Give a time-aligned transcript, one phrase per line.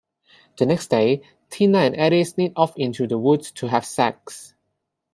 [0.57, 1.21] The next day,
[1.51, 4.55] Tina and Eddie sneak off into the woods to have sex.